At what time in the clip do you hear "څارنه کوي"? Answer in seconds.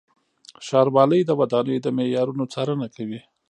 2.53-3.21